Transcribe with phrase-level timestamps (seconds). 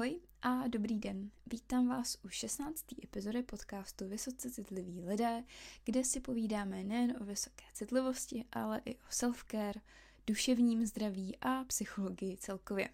[0.00, 1.30] Ahoj a dobrý den.
[1.46, 2.84] Vítám vás u 16.
[3.04, 5.44] epizody podcastu Vysoce citliví lidé,
[5.84, 9.80] kde si povídáme nejen o vysoké citlivosti, ale i o self-care,
[10.26, 12.88] duševním zdraví a psychologii celkově.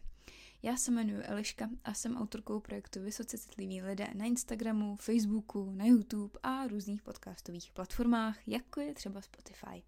[0.62, 5.84] Já se jmenuji Eliška a jsem autorkou projektu Vysoce citliví lidé na Instagramu, Facebooku, na
[5.84, 9.82] YouTube a různých podcastových platformách, jako je třeba Spotify.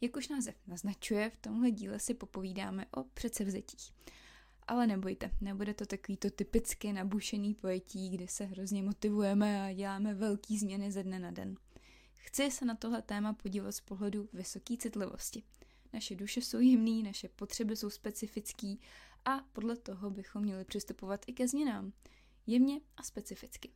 [0.00, 3.92] Jak už název naznačuje, v tomhle díle si popovídáme o předsevzetích.
[4.68, 10.14] Ale nebojte, nebude to takový to typicky nabušený pojetí, kdy se hrozně motivujeme a děláme
[10.14, 11.56] velký změny ze dne na den.
[12.14, 15.42] Chci se na tohle téma podívat z pohledu vysoké citlivosti.
[15.92, 18.80] Naše duše jsou jemný, naše potřeby jsou specifický
[19.24, 21.92] a podle toho bychom měli přistupovat i ke změnám.
[22.46, 23.70] Jemně a specificky.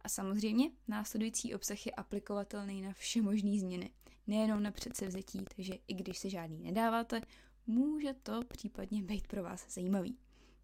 [0.00, 3.90] A samozřejmě následující obsah je aplikovatelný na vše možné změny,
[4.26, 7.20] nejenom na předsevzetí, takže i když se žádný nedáváte,
[7.70, 10.18] může to případně být pro vás zajímavý.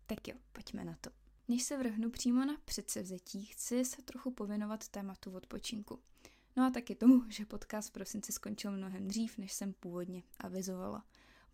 [0.06, 1.10] Tak jo, pojďme na to.
[1.48, 6.00] Než se vrhnu přímo na předsevzetí, chci se trochu pověnovat tématu odpočinku.
[6.56, 11.04] No a taky tomu, že podcast v prosinci skončil mnohem dřív, než jsem původně avizovala.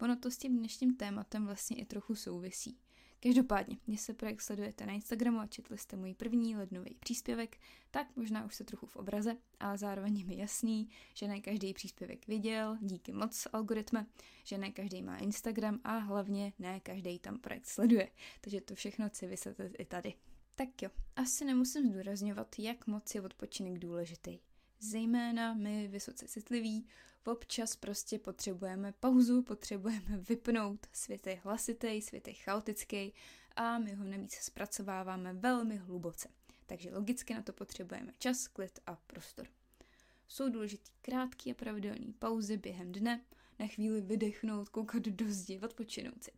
[0.00, 2.78] Ono to s tím dnešním tématem vlastně i trochu souvisí.
[3.22, 7.58] Každopádně, když se projekt sledujete na Instagramu a četli jste můj první lednový příspěvek,
[7.90, 11.74] tak možná už se trochu v obraze, ale zároveň je mi jasný, že ne každý
[11.74, 14.06] příspěvek viděl, díky moc algoritme,
[14.44, 18.10] že ne každý má Instagram a hlavně ne každý tam projekt sleduje.
[18.40, 20.14] Takže to všechno chci vysvětlit i tady.
[20.54, 24.38] Tak jo, asi nemusím zdůrazňovat, jak moc je odpočinek důležitý.
[24.84, 26.86] Zejména my vysoce citliví
[27.24, 33.12] občas prostě potřebujeme pauzu, potřebujeme vypnout, svět je hlasitý, svět je chaotický
[33.56, 36.28] a my ho navíc zpracováváme velmi hluboce.
[36.66, 39.46] Takže logicky na to potřebujeme čas, klid a prostor.
[40.28, 43.24] Jsou důležitý krátké a pravidelné pauzy během dne,
[43.58, 46.30] na chvíli vydechnout, koukat do zdi, odpočinout si.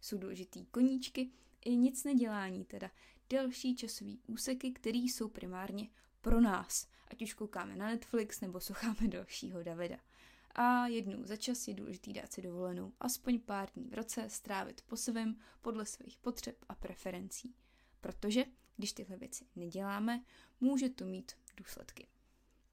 [0.00, 1.30] Jsou důležitý koníčky
[1.64, 2.90] i nic nedělání, teda
[3.30, 5.88] delší časový úseky, které jsou primárně
[6.20, 9.96] pro nás, ať už koukáme na Netflix nebo slucháme dalšího Davida.
[10.54, 14.82] A jednou za čas je důležitý dát si dovolenou aspoň pár dní v roce strávit
[14.86, 17.54] po svém podle svých potřeb a preferencí.
[18.00, 18.44] Protože
[18.76, 20.24] když tyhle věci neděláme,
[20.60, 22.06] může to mít důsledky.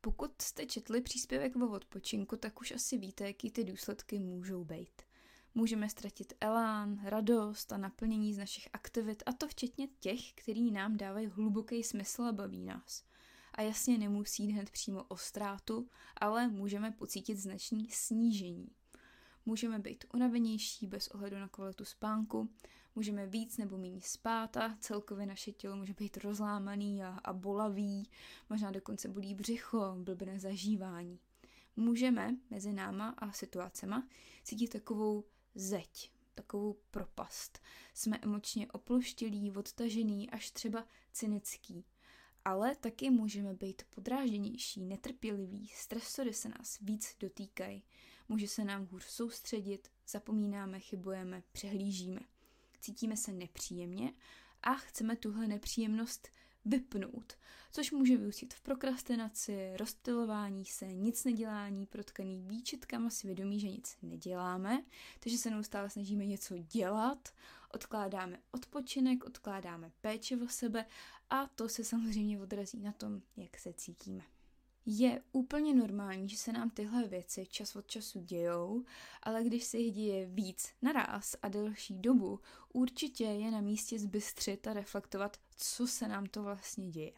[0.02, 5.02] Pokud jste četli příspěvek o odpočinku, tak už asi víte, jaký ty důsledky můžou být.
[5.56, 10.98] Můžeme ztratit elán, radost a naplnění z našich aktivit, a to včetně těch, který nám
[10.98, 13.07] dávají hluboký smysl a baví nás
[13.58, 18.68] a jasně nemusí jít hned přímo o ztrátu, ale můžeme pocítit značný snížení.
[19.46, 22.50] Můžeme být unavenější bez ohledu na kvalitu spánku,
[22.96, 28.10] můžeme víc nebo méně spát a celkově naše tělo může být rozlámaný a, a bolavý,
[28.50, 31.20] možná dokonce bolí břicho, blbné zažívání.
[31.76, 34.08] Můžeme mezi náma a situacema
[34.44, 35.24] cítit takovou
[35.56, 37.60] zeď, takovou propast.
[37.94, 41.86] Jsme emočně opluštilí, odtažený, až třeba cynický
[42.48, 47.84] ale taky můžeme být podrážděnější, netrpěliví, stresory se nás víc dotýkají,
[48.30, 52.20] může se nám hůř soustředit, zapomínáme, chybujeme, přehlížíme.
[52.82, 54.14] Cítíme se nepříjemně
[54.64, 56.28] a chceme tuhle nepříjemnost
[56.66, 57.34] vypnout,
[57.72, 64.84] což může vyústit v prokrastinaci, rozptilování se, nic nedělání, protkaný výčitkama svědomí, že nic neděláme,
[65.20, 67.30] takže se neustále snažíme něco dělat,
[67.72, 70.86] odkládáme odpočinek, odkládáme péče o sebe
[71.30, 74.24] a to se samozřejmě odrazí na tom, jak se cítíme.
[74.86, 78.86] Je úplně normální, že se nám tyhle věci čas od času dějou,
[79.24, 82.40] ale když se jich děje víc naraz a delší dobu,
[82.74, 87.14] určitě je na místě zbystřit a reflektovat, co se nám to vlastně děje.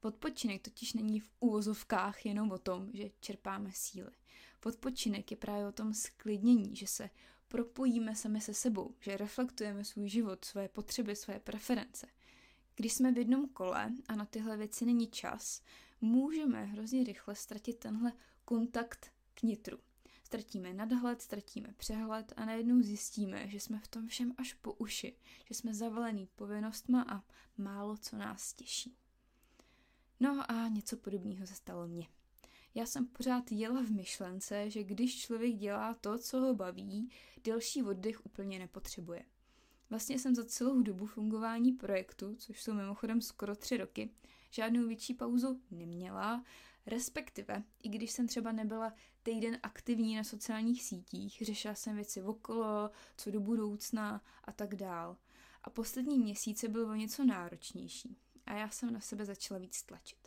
[0.00, 4.12] Podpočinek totiž není v úvozovkách jenom o tom, že čerpáme síly.
[4.60, 7.10] Podpočinek je právě o tom sklidnění, že se
[7.48, 12.06] propojíme sami se sebou, že reflektujeme svůj život, své potřeby, své preference.
[12.76, 15.62] Když jsme v jednom kole a na tyhle věci není čas,
[16.00, 18.12] můžeme hrozně rychle ztratit tenhle
[18.44, 19.78] kontakt k nitru.
[20.24, 25.16] Ztratíme nadhled, ztratíme přehled a najednou zjistíme, že jsme v tom všem až po uši,
[25.44, 27.22] že jsme zavalený povinnostma a
[27.58, 28.96] málo co nás těší.
[30.20, 32.08] No a něco podobného se stalo mně.
[32.74, 37.10] Já jsem pořád jela v myšlence, že když člověk dělá to, co ho baví,
[37.44, 39.24] delší oddech úplně nepotřebuje.
[39.90, 44.10] Vlastně jsem za celou dobu fungování projektu, což jsou mimochodem skoro tři roky,
[44.50, 46.44] žádnou větší pauzu neměla,
[46.86, 48.92] respektive, i když jsem třeba nebyla
[49.22, 55.16] týden aktivní na sociálních sítích, řešila jsem věci okolo, co do budoucna a tak dál.
[55.62, 58.16] A poslední měsíce byl o něco náročnější
[58.46, 60.18] a já jsem na sebe začala víc tlačit.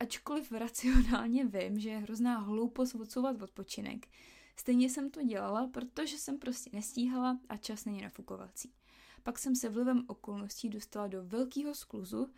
[0.00, 4.08] Ačkoliv racionálně vím, že je hrozná hloupost odsouvat odpočinek,
[4.56, 8.74] stejně jsem to dělala, protože jsem prostě nestíhala a čas není nafukovací.
[9.22, 12.30] Pak jsem se vlivem okolností dostala do velkého skluzu,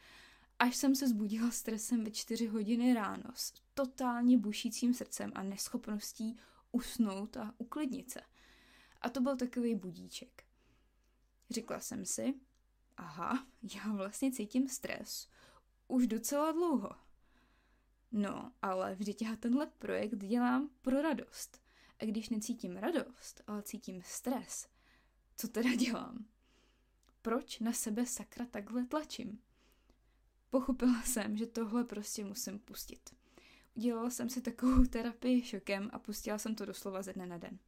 [0.58, 6.36] až jsem se zbudila stresem ve čtyři hodiny ráno s totálně bušícím srdcem a neschopností
[6.72, 8.20] usnout a uklidnit se.
[9.00, 10.44] A to byl takový budíček.
[11.50, 12.34] Řekla jsem si,
[12.96, 15.28] aha, já vlastně cítím stres
[15.88, 16.90] už docela dlouho.
[18.12, 21.63] No, ale vždyť já tenhle projekt dělám pro radost.
[21.98, 24.68] A když necítím radost, ale cítím stres,
[25.36, 26.26] co teda dělám?
[27.22, 29.38] Proč na sebe sakra takhle tlačím?
[30.50, 33.10] Pochopila jsem, že tohle prostě musím pustit.
[33.74, 37.58] Udělala jsem si takovou terapii šokem a pustila jsem to doslova ze dne na den.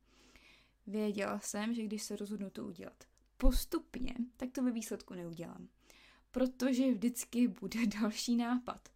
[0.87, 3.05] Věděla jsem, že když se rozhodnu to udělat
[3.37, 5.69] postupně, tak to ve výsledku neudělám.
[6.31, 8.89] Protože vždycky bude další nápad.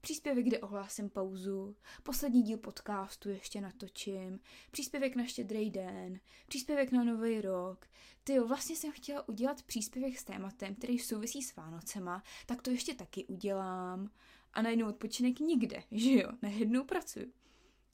[0.00, 7.04] Příspěvek, kde ohlásím pauzu, poslední díl podcastu ještě natočím, příspěvek na štědrý den, příspěvek na
[7.04, 7.86] nový rok.
[8.24, 12.70] Ty jo, vlastně jsem chtěla udělat příspěvek s tématem, který souvisí s Vánocema, tak to
[12.70, 14.10] ještě taky udělám.
[14.52, 17.32] A najednou odpočinek nikde, že jo, najednou pracuji.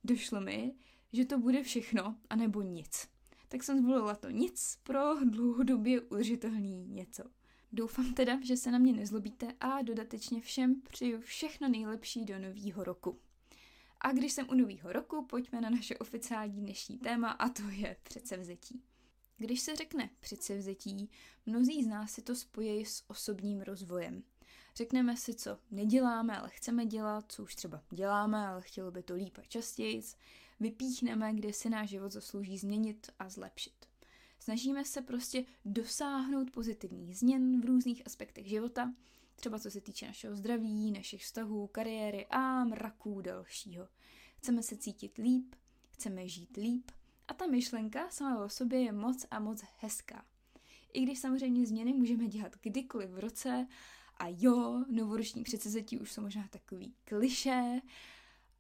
[0.04, 0.74] Došlo mi,
[1.12, 3.08] že to bude všechno, anebo nic.
[3.48, 7.24] Tak jsem zvolila to nic pro dlouhodobě udržitelný něco.
[7.72, 12.84] Doufám teda, že se na mě nezlobíte a dodatečně všem přeju všechno nejlepší do nového
[12.84, 13.18] roku.
[14.00, 17.96] A když jsem u nového roku, pojďme na naše oficiální dnešní téma a to je
[18.02, 18.82] předsevzetí.
[19.36, 21.10] Když se řekne předsevzetí,
[21.46, 24.22] mnozí z nás si to spojí s osobním rozvojem.
[24.76, 29.14] Řekneme si, co neděláme, ale chceme dělat, co už třeba děláme, ale chtělo by to
[29.14, 30.02] líp a častěji.
[30.60, 33.85] Vypíchneme, kde si náš život zaslouží změnit a zlepšit.
[34.46, 38.94] Snažíme se prostě dosáhnout pozitivních změn v různých aspektech života,
[39.36, 43.88] třeba co se týče našeho zdraví, našich vztahů, kariéry a mraků dalšího.
[44.36, 45.54] Chceme se cítit líp,
[45.90, 46.90] chceme žít líp
[47.28, 50.24] a ta myšlenka sama o sobě je moc a moc hezká.
[50.92, 53.66] I když samozřejmě změny můžeme dělat kdykoliv v roce
[54.16, 57.80] a jo, novoroční předsezetí už jsou možná takový kliše,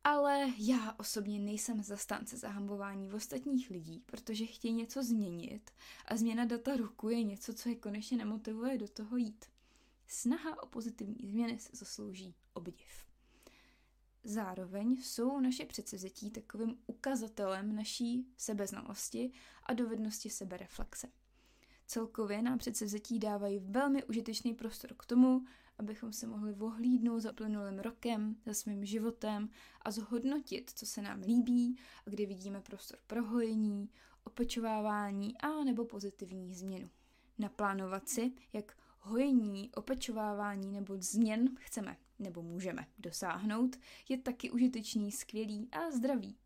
[0.06, 5.70] ale já osobně nejsem zastánce zahambování ostatních lidí, protože chtějí něco změnit
[6.06, 9.44] a změna data ruku je něco, co je konečně nemotivuje do toho jít.
[10.06, 13.06] Snaha o pozitivní změny se zaslouží obdiv.
[14.24, 19.32] Zároveň jsou naše předsevzetí takovým ukazatelem naší sebeznalosti
[19.62, 21.08] a dovednosti sebereflexe.
[21.86, 25.44] Celkově nám předsevzetí dávají velmi užitečný prostor k tomu,
[25.78, 29.48] abychom se mohli vohlídnout za plynulým rokem, za svým životem
[29.82, 33.90] a zhodnotit, co se nám líbí a kde vidíme prostor pro hojení,
[34.24, 36.90] opečovávání a nebo pozitivní změnu.
[37.38, 43.76] Naplánovat si, jak hojení, opečovávání nebo změn chceme nebo můžeme dosáhnout,
[44.08, 46.36] je taky užitečný, skvělý a zdravý.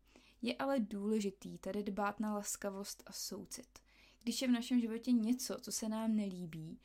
[0.41, 3.79] Je ale důležitý tady dbát na laskavost a soucit.
[4.23, 6.79] Když je v našem životě něco, co se nám nelíbí,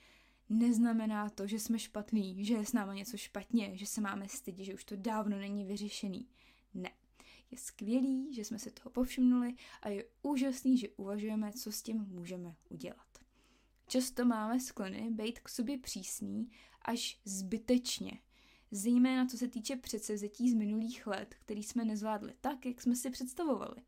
[0.49, 4.65] neznamená to, že jsme špatný, že je s náma něco špatně, že se máme stydit,
[4.65, 6.29] že už to dávno není vyřešený.
[6.75, 6.91] Ne.
[7.51, 12.07] Je skvělý, že jsme se toho povšimnuli a je úžasný, že uvažujeme, co s tím
[12.09, 13.19] můžeme udělat.
[13.89, 16.51] Často máme sklony být k sobě přísný
[16.83, 18.21] až zbytečně,
[18.71, 23.11] zejména co se týče předsevzetí z minulých let, který jsme nezvládli tak, jak jsme si
[23.11, 23.83] představovali.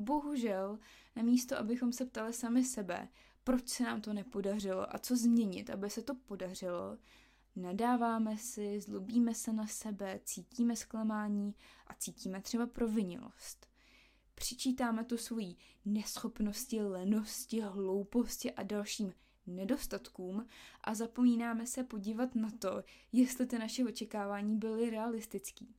[0.00, 0.78] Bohužel,
[1.16, 3.08] namísto abychom se ptali sami sebe,
[3.44, 6.98] proč se nám to nepodařilo a co změnit, aby se to podařilo,
[7.56, 11.54] nadáváme si, zlobíme se na sebe, cítíme zklamání
[11.86, 13.66] a cítíme třeba provinilost.
[14.34, 19.12] Přičítáme to svojí neschopnosti, lenosti, hlouposti a dalším
[19.46, 20.46] nedostatkům
[20.84, 25.77] a zapomínáme se podívat na to, jestli ty naše očekávání byly realistický.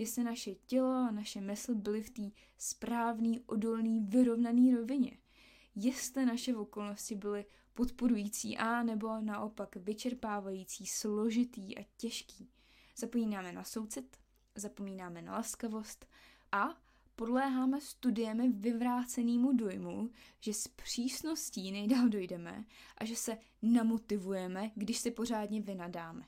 [0.00, 2.22] Jestli naše tělo a naše mysl byly v té
[2.58, 5.18] správné, odolné, vyrovnané rovině–
[5.74, 12.50] jestli naše okolnosti byly podporující a nebo naopak vyčerpávající, složitý a těžký.
[12.96, 14.16] Zapomínáme na soucit,
[14.54, 16.06] zapomínáme na laskavost
[16.52, 16.82] a
[17.16, 22.64] podléháme studiemi vyvrácenému dojmu, že s přísností nejdál dojdeme
[22.98, 26.24] a že se namotivujeme, když si pořádně vynadáme.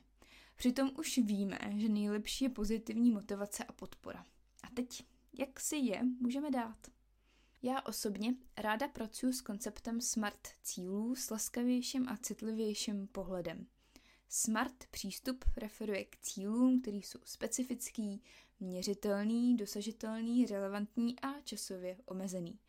[0.55, 4.25] Přitom už víme, že nejlepší je pozitivní motivace a podpora.
[4.63, 5.05] A teď,
[5.39, 6.77] jak si je můžeme dát?
[7.61, 13.67] Já osobně ráda pracuji s konceptem SMART cílů s laskavějším a citlivějším pohledem.
[14.29, 18.21] SMART přístup referuje k cílům, které jsou specifický,
[18.59, 22.59] měřitelný, dosažitelný, relevantní a časově omezený.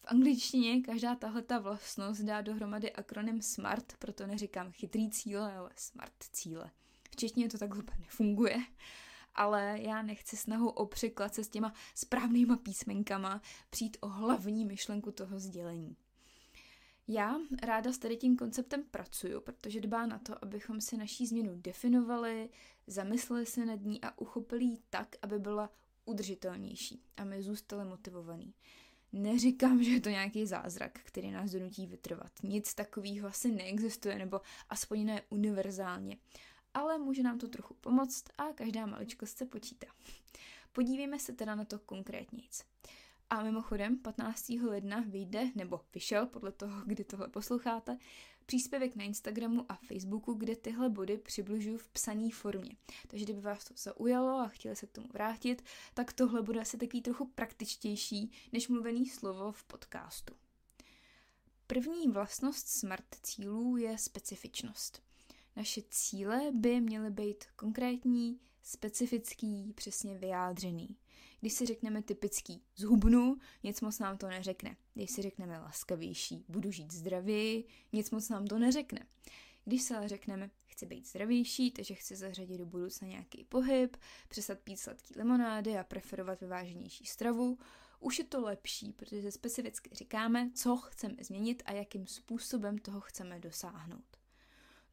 [0.00, 6.24] V angličtině každá tahleta vlastnost dá dohromady akronym SMART, proto neříkám chytrý cíle, ale SMART
[6.32, 6.70] cíle.
[7.16, 8.56] V češtině to takhle nefunguje
[9.36, 15.12] ale já nechci snahu o překlad se s těma správnýma písmenkama přijít o hlavní myšlenku
[15.12, 15.96] toho sdělení.
[17.08, 21.52] Já ráda s tady tím konceptem pracuju, protože dbá na to, abychom si naší změnu
[21.54, 22.48] definovali,
[22.86, 25.70] zamysleli se nad ní a uchopili ji tak, aby byla
[26.04, 28.54] udržitelnější a my zůstali motivovaní.
[29.12, 32.32] Neříkám, že je to nějaký zázrak, který nás donutí vytrvat.
[32.42, 36.16] Nic takového asi neexistuje, nebo aspoň ne univerzálně.
[36.76, 39.86] Ale může nám to trochu pomoct a každá maličkost se počítá.
[40.72, 42.64] Podívejme se teda na to konkrétnějc.
[43.30, 44.48] A mimochodem 15.
[44.48, 47.98] ledna vyjde, nebo vyšel podle toho, kdy tohle posloucháte,
[48.46, 52.76] příspěvek na Instagramu a Facebooku, kde tyhle body přibližuju v psané formě.
[53.08, 55.64] Takže kdyby vás to zaujalo a chtěli se k tomu vrátit,
[55.94, 60.34] tak tohle bude asi takový trochu praktičtější než mluvený slovo v podcastu.
[61.66, 65.05] První vlastnost smart cílů je specifičnost.
[65.56, 70.96] Naše cíle by měly být konkrétní, specifický, přesně vyjádřený.
[71.40, 74.76] Když si řekneme typický zhubnu, nic moc nám to neřekne.
[74.94, 79.06] Když si řekneme laskavější, budu žít zdravěji, nic moc nám to neřekne.
[79.64, 83.96] Když se ale řekneme, chci být zdravější, takže chci zařadit do budoucna nějaký pohyb,
[84.28, 87.58] přestat pít sladký limonády a preferovat vyváženější stravu,
[88.00, 93.40] už je to lepší, protože specificky říkáme, co chceme změnit a jakým způsobem toho chceme
[93.40, 94.25] dosáhnout.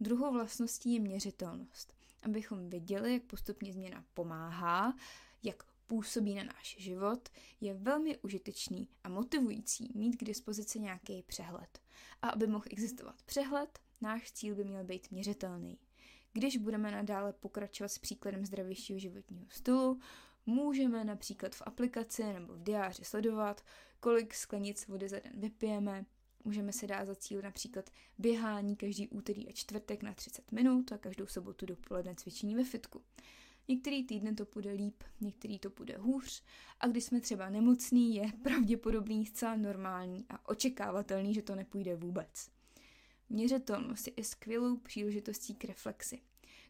[0.03, 1.93] Druhou vlastností je měřitelnost,
[2.23, 4.97] abychom věděli, jak postupně změna pomáhá,
[5.43, 7.29] jak působí na náš život,
[7.61, 11.79] je velmi užitečný a motivující mít k dispozici nějaký přehled.
[12.21, 15.77] A aby mohl existovat přehled, náš cíl by měl být měřitelný.
[16.33, 19.99] Když budeme nadále pokračovat s příkladem zdravějšího životního stylu,
[20.45, 23.65] můžeme například v aplikaci nebo v diáři sledovat,
[23.99, 26.05] kolik sklenic vody za den vypijeme,
[26.45, 30.97] Můžeme si dát za cíl například běhání každý úterý a čtvrtek na 30 minut a
[30.97, 33.01] každou sobotu dopoledne cvičení ve fitku.
[33.67, 36.43] Některý týden to půjde líp, některý to půjde hůř
[36.79, 42.49] a když jsme třeba nemocný, je pravděpodobný zcela normální a očekávatelný, že to nepůjde vůbec.
[43.29, 46.21] Měřitelnost je i skvělou příležitostí k reflexi.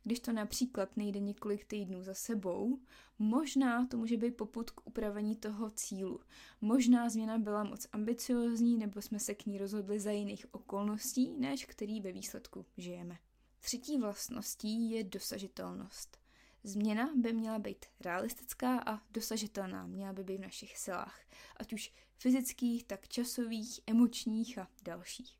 [0.04, 2.80] Když to například nejde několik týdnů za sebou,
[3.20, 6.20] možná to může být poput k upravení toho cílu.
[6.62, 11.66] Možná změna byla moc ambiciozní, nebo jsme se k ní rozhodli za jiných okolností, než
[11.66, 13.18] který ve výsledku žijeme.
[13.60, 16.18] Třetí vlastností je dosažitelnost.
[16.64, 21.20] Změna by měla být realistická a dosažitelná, měla by být v našich silách,
[21.58, 25.40] ať už fyzických, tak časových, emočních a dalších.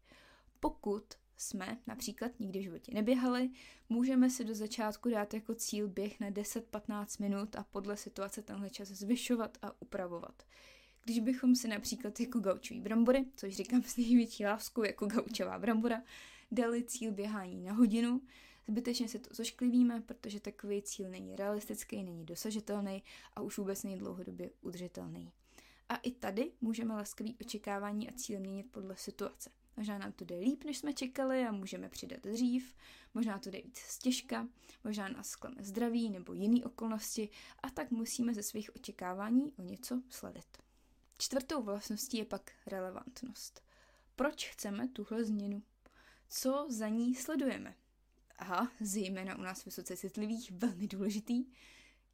[0.60, 1.04] Pokud
[1.38, 3.50] jsme například nikdy v životě neběhali,
[3.90, 8.70] můžeme si do začátku dát jako cíl běh na 10-15 minut a podle situace tenhle
[8.70, 10.44] čas zvyšovat a upravovat.
[11.04, 16.04] Když bychom si například jako gaučový brambory, což říkám s největší láskou jako gaučová brambora,
[16.52, 18.22] dali cíl běhání na hodinu,
[18.68, 23.04] zbytečně se to zošklivíme, protože takový cíl není realistický, není dosažitelný
[23.36, 25.32] a už vůbec není dlouhodobě udržitelný.
[25.90, 29.63] A i tady můžeme laskavý očekávání a cíle měnit podle situace.
[29.78, 32.76] Možná nám to jde líp, než jsme čekali a můžeme přidat dřív,
[33.14, 34.48] možná to jde víc stěžka,
[34.84, 37.30] možná nás sklame zdraví nebo jiné okolnosti
[37.64, 40.58] a tak musíme ze svých očekávání o něco sledit.
[41.18, 43.62] Čtvrtou vlastností je pak relevantnost.
[44.16, 45.64] Proč chceme tuhle změnu?
[46.30, 47.76] Co za ní sledujeme?
[48.38, 51.46] Aha, zejména u nás vysoce citlivých, velmi důležitý.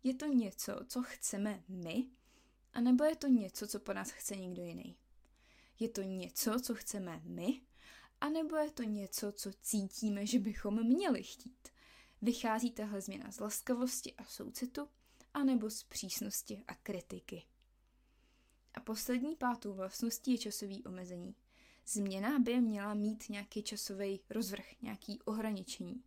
[0.04, 2.10] Je to něco, co chceme my,
[2.74, 4.96] anebo je to něco, co po nás chce někdo jiný?
[5.80, 7.62] Je to něco, co chceme my,
[8.22, 11.70] anebo je to něco, co cítíme, že bychom měli chtít?
[12.22, 14.88] Vychází tahle změna z laskavosti a soucitu,
[15.34, 17.44] anebo z přísnosti a kritiky?
[18.74, 21.36] A poslední pátou vlastností je časový omezení.
[21.88, 26.04] Změna by měla mít nějaký časový rozvrh, nějaký ohraničení.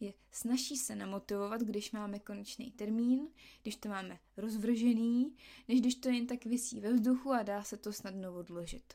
[0.00, 3.28] Je snaží se namotivovat, když máme konečný termín,
[3.62, 5.36] když to máme rozvržený,
[5.68, 8.94] než když to jen tak visí ve vzduchu a dá se to snadno odložit.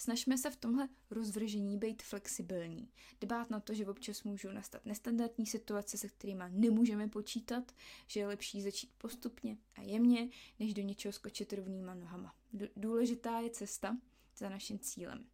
[0.00, 2.88] Snažme se v tomhle rozvržení být flexibilní,
[3.20, 7.72] dbát na to, že občas můžou nastat nestandardní situace, se kterými nemůžeme počítat,
[8.06, 10.28] že je lepší začít postupně a jemně,
[10.58, 12.34] než do něčeho skočit rovnýma nohama.
[12.76, 13.96] Důležitá je cesta
[14.36, 15.26] za naším cílem,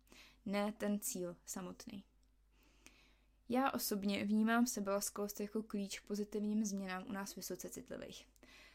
[0.46, 2.04] ne ten cíl samotný.
[3.48, 8.26] Já osobně vnímám sebelaskost jako klíč k pozitivním změnám u nás vysoce citlivých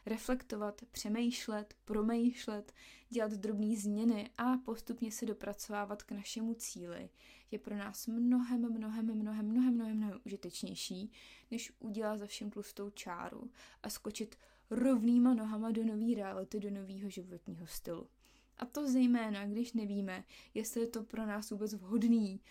[0.09, 2.73] reflektovat, přemýšlet, promýšlet,
[3.09, 7.09] dělat drobné změny a postupně se dopracovávat k našemu cíli
[7.51, 11.11] je pro nás mnohem, mnohem, mnohem, mnohem, mnohem, mnohem užitečnější,
[11.51, 13.51] než udělat za všem tlustou čáru
[13.83, 14.35] a skočit
[14.69, 18.09] rovnýma nohama do nové reality, do nového životního stylu.
[18.57, 20.23] A to zejména, když nevíme,
[20.53, 22.41] jestli je to pro nás vůbec vhodný,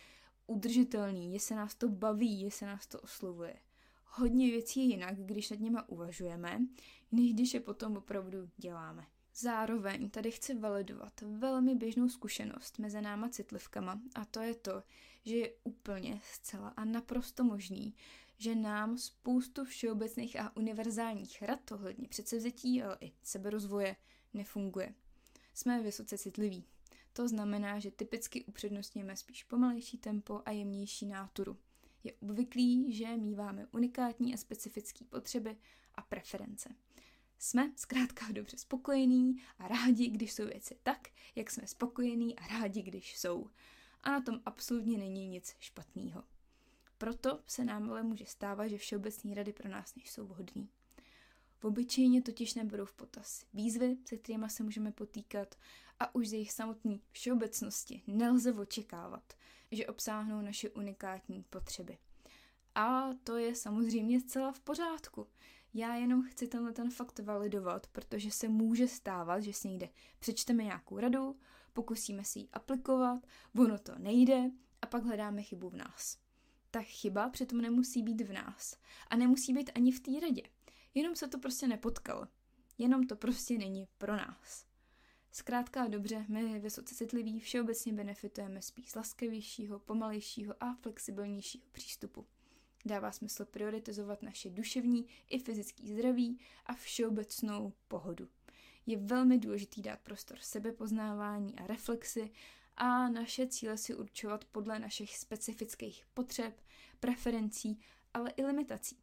[0.46, 3.56] udržitelný, jestli nás to baví, jestli nás to oslovuje
[4.08, 6.60] hodně věcí jinak, když nad něma uvažujeme,
[7.12, 9.06] než když je potom opravdu děláme.
[9.34, 14.82] Zároveň tady chci validovat velmi běžnou zkušenost mezi náma citlivkama a to je to,
[15.24, 17.94] že je úplně zcela a naprosto možný,
[18.38, 23.96] že nám spoustu všeobecných a univerzálních rad ohledně předsevzetí, ale i seberozvoje
[24.34, 24.94] nefunguje.
[25.54, 26.64] Jsme vysoce citliví.
[27.12, 31.56] To znamená, že typicky upřednostňujeme spíš pomalejší tempo a jemnější náturu.
[32.04, 35.56] Je obvyklý, že míváme unikátní a specifické potřeby
[35.94, 36.74] a preference.
[37.38, 42.82] Jsme zkrátka dobře spokojení a rádi, když jsou věci tak, jak jsme spokojení a rádi,
[42.82, 43.50] když jsou.
[44.00, 46.24] A na tom absolutně není nic špatného.
[46.98, 50.66] Proto se nám ale může stávat, že všeobecné rady pro nás nejsou vhodné.
[51.58, 55.54] V obyčejně totiž nebudou v potaz výzvy, se kterými se můžeme potýkat
[55.98, 59.32] a už z jejich samotné všeobecnosti nelze očekávat,
[59.70, 61.98] že obsáhnou naše unikátní potřeby.
[62.74, 65.26] A to je samozřejmě zcela v pořádku.
[65.74, 70.64] Já jenom chci tenhle ten fakt validovat, protože se může stávat, že si někde přečteme
[70.64, 71.36] nějakou radu,
[71.72, 74.50] pokusíme si ji aplikovat, ono to nejde
[74.82, 76.18] a pak hledáme chybu v nás.
[76.70, 78.76] Ta chyba přitom nemusí být v nás
[79.10, 80.42] a nemusí být ani v té radě.
[80.94, 82.28] Jenom se to prostě nepotkalo.
[82.78, 84.67] Jenom to prostě není pro nás.
[85.38, 92.26] Zkrátka a dobře, my vysoce citliví všeobecně benefitujeme spíš laskavějšího, pomalejšího a flexibilnějšího přístupu.
[92.84, 98.28] Dává smysl prioritizovat naše duševní i fyzický zdraví a všeobecnou pohodu.
[98.86, 102.30] Je velmi důležitý dát prostor sebepoznávání a reflexy
[102.76, 106.60] a naše cíle si určovat podle našich specifických potřeb,
[107.00, 107.80] preferencí,
[108.14, 108.98] ale i limitací.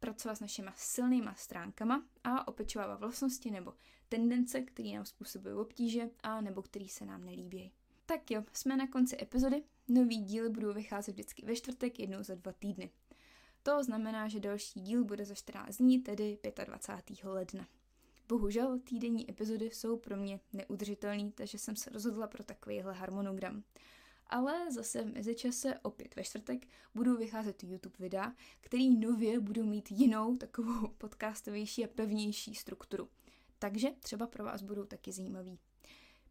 [0.00, 3.74] Pracovat s našimi silnýma stránkama a opečovávat vlastnosti nebo
[4.10, 7.72] tendence, které nám způsobují obtíže a nebo který se nám nelíbí.
[8.06, 9.62] Tak jo, jsme na konci epizody.
[9.88, 12.90] Nový díly budou vycházet vždycky ve čtvrtek jednou za dva týdny.
[13.62, 17.24] To znamená, že další díl bude za 14 dní, tedy 25.
[17.24, 17.68] ledna.
[18.28, 23.62] Bohužel týdenní epizody jsou pro mě neudržitelné, takže jsem se rozhodla pro takovýhle harmonogram.
[24.26, 29.90] Ale zase v mezičase opět ve čtvrtek budou vycházet YouTube videa, který nově budou mít
[29.90, 33.08] jinou, takovou podcastovější a pevnější strukturu.
[33.60, 35.58] Takže třeba pro vás budou taky zajímavý.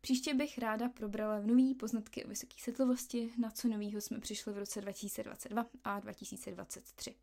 [0.02, 4.58] Příště bych ráda probrala nový poznatky o vysoké setlivosti, na co novýho jsme přišli v
[4.58, 7.16] roce 2022 a 2023.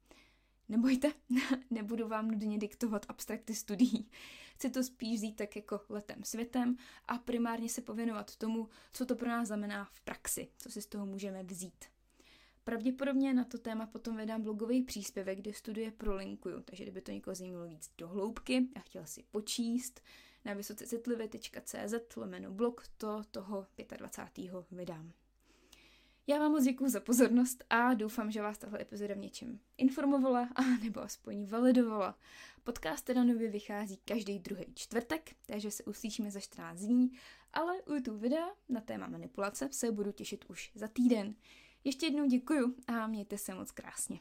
[0.69, 1.13] Nebojte,
[1.71, 4.11] nebudu vám nudně diktovat abstrakty studií.
[4.55, 6.77] Chci to spíš vzít tak jako letem světem
[7.09, 10.87] a primárně se pověnovat tomu, co to pro nás znamená v praxi, co si z
[10.87, 11.85] toho můžeme vzít.
[12.67, 17.35] Pravděpodobně na to téma potom vydám blogový příspěvek, kde studie prolinkuju, takže kdyby to někoho
[17.35, 20.01] zajímalo víc do hloubky a chtěl si počíst,
[20.45, 24.53] na vysocecitlivě.cz lomeno blog to toho 25.
[24.71, 25.13] vydám.
[26.27, 30.49] Já vám moc děkuji za pozornost a doufám, že vás tahle epizoda v něčem informovala
[30.57, 32.19] a nebo aspoň validovala.
[32.65, 37.13] Podcast teda nově vychází každý druhý čtvrtek, takže se uslyšíme za 14 dní,
[37.53, 41.35] ale u YouTube videa na téma manipulace se budu těšit už za týden.
[41.87, 44.21] Ještě jednou děkuju a mějte se moc krásně.